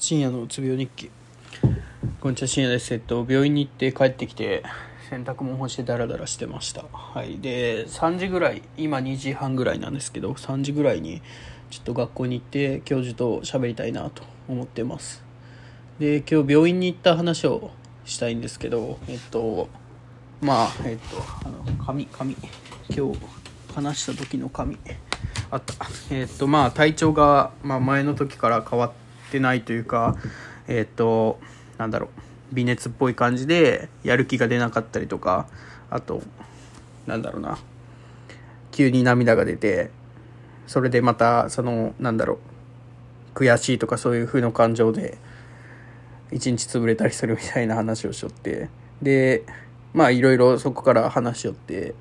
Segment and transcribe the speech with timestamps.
[0.00, 1.10] 深夜のうつ病日記。
[2.20, 2.94] こんにちは深夜です。
[2.94, 4.62] えっと病院に行って帰ってきて
[5.10, 6.84] 洗濯物干してダラダラしてました。
[6.92, 7.40] はい。
[7.40, 11.20] で3時ぐらい今2時半ぐらいなんですけど3時ぐらいに
[11.70, 15.24] ちょっと学校に行って教授と喋りたいなと思ってます。
[15.98, 17.72] で今日病院に行った話を
[18.04, 19.68] したいんですけどえっと
[20.40, 22.36] まあえっとあの紙紙
[22.88, 23.18] 今日
[23.74, 24.78] 話した時の紙
[25.50, 25.74] あった。
[26.12, 30.16] えっとまあ体調が、まあ、前の時から変わっててないというか
[30.66, 31.38] えっと
[31.78, 35.46] なんだろう微熱っぽい感じでやる気が出なかったりとか
[35.90, 36.22] あと
[37.06, 37.58] なんだろうな
[38.72, 39.90] 急に涙が出て
[40.66, 42.38] それでまたそのなんだろ
[43.34, 45.18] う悔しいとかそういう風の感情で
[46.30, 48.68] 一日潰れたりするみたいな話をしよって
[49.00, 49.44] で
[49.94, 51.94] まあいろいろそこから話しよって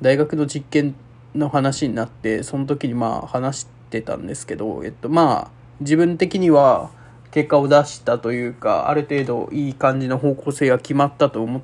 [0.00, 0.94] 大学の実験
[1.34, 6.90] の話になってその時にまあ話してたんですけど、えっと、まあ自分的には
[7.30, 11.62] 結果を出したというかある程度いい感じの方向性が決まったと思っ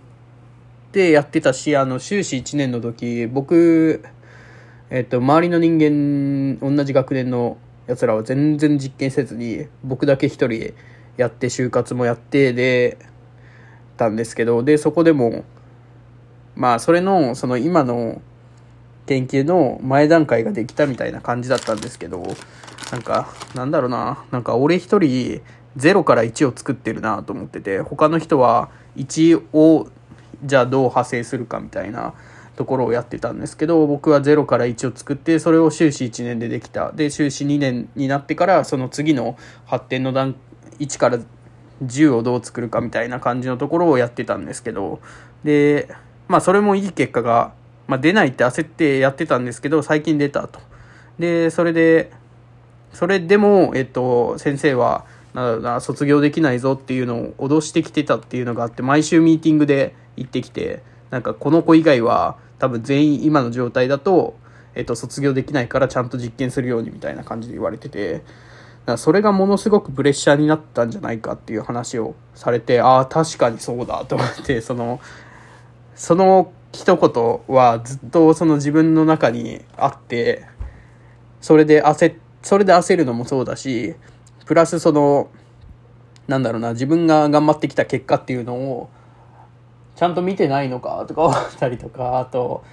[0.93, 4.05] てやってたしあの修士1年の時僕、
[4.91, 7.57] えっと、周りの人間同じ学年の
[7.87, 10.75] やつらは全然実験せずに僕だけ一人
[11.17, 12.99] やって就活もやってで
[13.97, 15.45] たんですけどでそこでも
[16.55, 18.21] まあそれのその今の
[19.07, 22.23] 研究の前段階ができたみたいな感じだったんですけど、
[22.93, 25.43] なんか、なんだろうな、なんか俺一人
[25.77, 29.89] 0から1を作ってるなと思ってて、他の人は1を
[30.45, 32.15] じゃあどう派生するかみたいな
[32.57, 36.93] ところをやってたんですけど、僕は0から1を作って、それを修士1年でできた。
[36.93, 40.37] で、修士2年になってから、その次の発展の段、
[40.79, 41.19] 1から
[41.83, 45.01] 10をどう作るかみたいな感じのところをやってたんですけど、
[45.43, 45.89] で、
[46.29, 47.53] まあそれもいい結果が
[47.87, 50.61] まあ、出ないって焦ってやってたんですけど、最近出たと。
[51.19, 52.11] で、それで、
[52.93, 55.05] それでも、えっと、先生は、
[55.35, 64.37] なんだろうな、卒業できないぞっていうのを脅してきてたっていうのがあって、毎週ミーティングで行ってきて、なんかこの子以外は、多分全員今の状態だと、
[64.75, 68.23] えっと、卒業できないからちゃんと実験するようにみたいな感じで言われてて、
[68.87, 75.01] だそれがものすごくプレッシャーになったんじゃないかっていう話をされて、ああ、確かにそうだと思って、その、
[75.95, 80.45] その一言はずっとその自分の中にあって、
[81.41, 83.95] それで焦、それで焦るのもそうだし、
[84.45, 85.31] プラスその、
[86.27, 88.91] なんだろうな、自分が頑張ってきた結果っていうのを、
[89.95, 92.65] ちゃんと見てないのかとか思ったりとか、あと、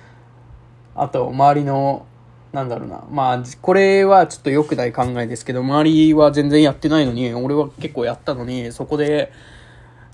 [0.96, 2.08] あと、周りの、
[2.54, 9.32] なんだろうな、まあ、これはちょっと良くない考えですけど、周りは全然やってないのに、俺は結構やったのに、そこで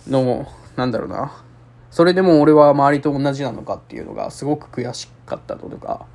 [0.08, 0.46] の、
[0.76, 1.32] なんだろうな、
[1.98, 6.06] それでも俺は周りと同じなのかっていうのがすごく悔しかったのとか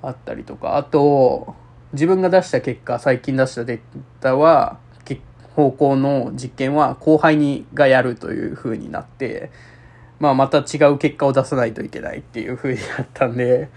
[0.00, 1.54] あったりとか、あと、
[1.92, 3.80] 自分が出した結果、最近出したデー
[4.20, 4.78] タは、
[5.54, 9.50] 方向の実験は後輩にがやるという風になって、
[10.18, 13.68] まあまた違う結果を出さないといけないっていう風になったんで、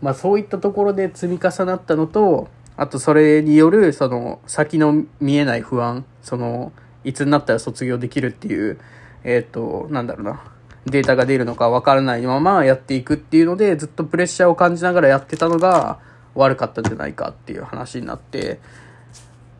[0.00, 2.46] まあそういったところで積み重なったのと、
[2.76, 6.72] あとそれによるその先の見えない不安、その
[7.02, 8.78] いつになったら卒業できるっていう、
[9.24, 10.44] えっ、ー、と、なんだろうな、
[10.86, 15.98] データが出るのかわからないままやっていくっていうので、ずっとプレッシャーを感じながらやってたのが
[16.34, 18.60] 悪かったんじゃないかっていう話になって、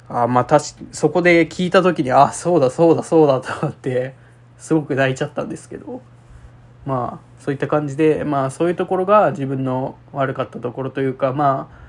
[0.08, 4.14] あまあ確かそこで聞いた時に、あ、そうだそうだそうだと思って、
[4.58, 6.02] すごく泣いちゃったんですけど、
[6.86, 11.80] まあそういった感じで、まあそういうところが自分の悪かったところというか、まあ、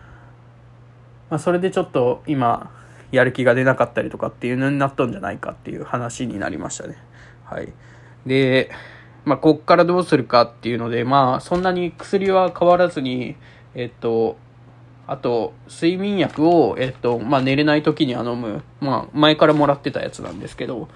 [1.30, 2.72] まあそれでちょっと今、
[3.12, 6.98] やる気が出なかったりとかっていうのになっとんじゃないかっていう話になりましたね。
[7.44, 7.74] はい。
[8.26, 8.72] で、
[9.26, 13.36] まあ、こっからどうするかっていうので、まあ、そんなに薬は変わらずに、
[13.76, 14.38] えっと、
[15.08, 18.64] あと、睡眠薬を、えっと、まあ、寝れない時には飲む。
[18.80, 20.88] まあ、前からもらってたやつなんですけど、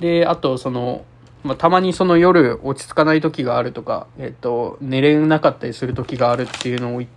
[0.00, 1.04] で、あと、その、
[1.44, 7.10] まあ、たまにその夜落ち着かない時があるとか、えっと、寝れなかったりする時があるっていうのを言っ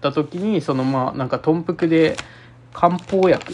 [0.00, 2.16] た時に、その、まあ、なんか、豚腹で
[2.72, 3.52] 漢方薬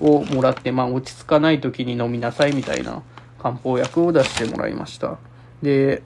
[0.00, 3.02] をもらって、まあ、落ち着かない時に飲みなさいみたいな
[3.38, 5.18] 漢方薬を出してもらいました。
[5.66, 6.02] で、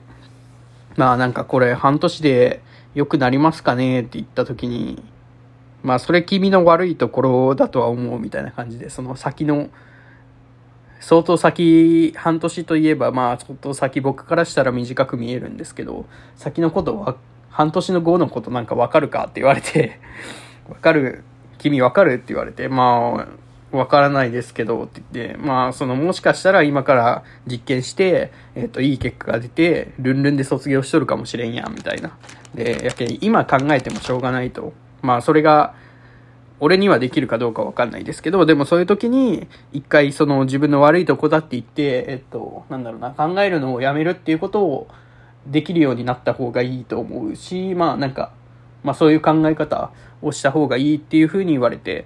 [0.97, 2.61] まあなんかこれ半年で
[2.95, 5.01] 良くなりますかねって言った時に、
[5.83, 9.69] まあそれ君の悪いところだとは思うみたいな感じで、その先の、
[10.99, 16.05] 相当先、半年といえばまあ相当先僕からしたら短く見えるんですけど、
[16.35, 17.15] 先のことは、
[17.51, 19.99] 半年の後のことなんかわかるかって言われて、
[20.67, 21.23] わかる
[21.59, 23.27] 君わかるって言われて、まあ、
[23.71, 32.17] わからないですけど、って言って、まあ、その、もしかしたら今から実験して、えっ、ー、と、いい結果が出て、ルンルンで卒業しとるかもしれんやん、みたいな。
[32.53, 34.73] で、やけ今考えてもしょうがないと。
[35.01, 35.73] まあ、それが、
[36.59, 44.87] 俺にはできるかどうかわかんないですけど、でもそういう時に、一回その自分の悪いとこだって言って、えっと、なんだろうな、考えるのをやめるっていうことを
[45.47, 48.31] できるようになった方がいいと思うし、まあなんか、
[48.83, 49.91] まあそういう考え方
[50.21, 52.05] をした方がいいっていうふうに言われて、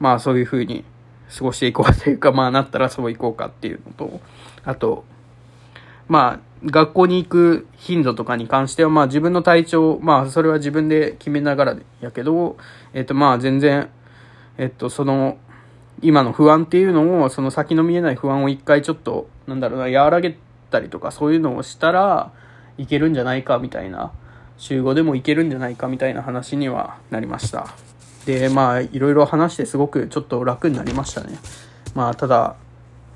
[0.00, 0.84] まあそういうふうに
[1.36, 4.20] 過ごしていこうというか、まあなったらそういこうかっていうのと、
[4.64, 5.04] あと、
[6.08, 12.56] まあ学校に行く頻度とかに関しては、まあ自分の体調、まあそれは自分で決めながらやけど、
[12.92, 13.88] えっとまあ全然、
[14.58, 15.38] えっとその、
[16.02, 20.36] 今の不安っていうのを、その先の見えない不安を一回ちょっと、なんだろうな、和らげ
[20.70, 22.32] たりとかそういうのをしたら
[22.78, 24.12] いけるんじゃないかみたいな、
[24.58, 27.91] 週5でもいけるんじゃないかみたいな話にはなりました。
[28.26, 31.38] で、まあ、いろいろ話してすごくちょっと楽になりましたね。
[31.94, 32.56] まあ、ただ、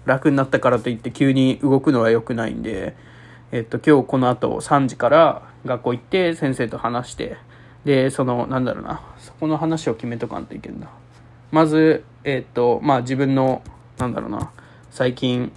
[0.05, 2.97] 楽になったからといって急に動くのは良くないんで、
[3.53, 7.37] えっと、今日この後3時から学校行って先生と話して、
[7.85, 10.89] で、その、なんだろうな、そこの話を決めとかんといけんだ。
[11.51, 13.63] まず、えっと、まあ自分の、
[13.99, 14.51] なんだろうな、
[14.91, 15.53] 最近、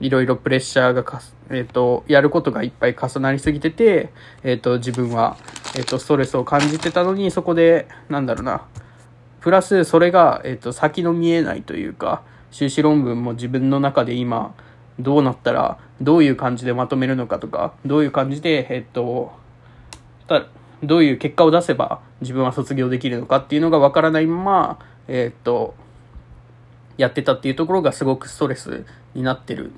[0.00, 4.10] いろいろプレッシャーがかす、えっ、と、やることがいっぱい重なりすぎてて、
[4.42, 5.36] えっ、と、自分は、
[5.76, 8.62] えっ、と、ストレスを感じてたのに、そこで、なんだろうな、
[9.40, 14.54] プラス、それが、えっ、と、先の見えないというか、修士論文も自分の中で今、
[14.98, 19.32] どうなったら、どういう感じでまとめるのかとか、どういう感じで、えっ、と、
[20.82, 24.78] どういう結果を出せば自分は卒業できるのかっていうのがわからないまま、
[25.08, 25.74] えっ、と、
[26.96, 28.84] やってたっていうところがすごくストレス
[29.14, 29.72] になってる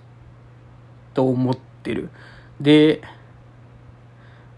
[1.19, 2.11] と思ってる。
[2.61, 3.03] で、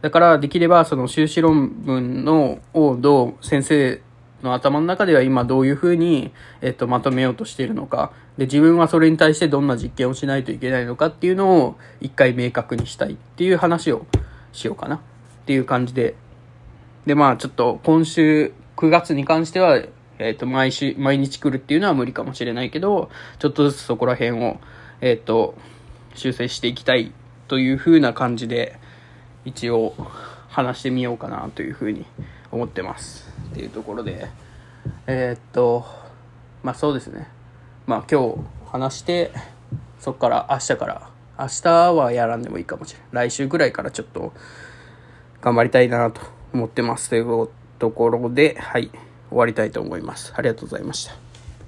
[0.03, 4.03] だからできればその修士論文のをどう先生
[4.43, 8.13] の頭の中では今どういうふうに、えっと、まとめようとしているのか。
[8.37, 14.05] で、自分はそれに対してどんな実験をしないといけないのかっていうのを一回明確にしたいっていう話を
[14.53, 15.01] しようかなっ
[15.47, 16.15] ていう感じで。
[17.07, 19.83] で、まあちょっと今週9月に関しては、
[20.19, 23.09] えっと、毎週、毎日来るっていうのは無理かもしれないけど、
[23.39, 24.61] ちょっとずつそこら辺を、
[25.01, 25.55] えっと、
[26.15, 27.13] 修正していきたい
[27.49, 28.79] というふうな感じで
[29.45, 29.95] 一応
[30.49, 32.07] 話してみようかなというふうに
[32.51, 34.29] 思ってますっていうところで
[35.07, 35.85] えー、っと
[36.63, 37.29] まあそうですね。
[37.87, 38.39] まあ今日
[38.71, 39.33] 話して
[39.99, 44.33] そっから明日から明日はやらんでもいいかもしれない来週ぐらいからちょっと
[45.41, 46.21] 頑張りたいなと
[46.53, 47.49] 思ってますという
[47.79, 48.91] ところではい
[49.31, 50.33] 終わりたいと思います。
[50.37, 51.30] ありがとうございました。